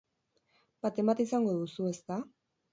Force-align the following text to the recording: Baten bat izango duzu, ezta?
Baten 0.87 1.13
bat 1.13 1.23
izango 1.27 1.55
duzu, 1.61 1.89
ezta? 1.95 2.21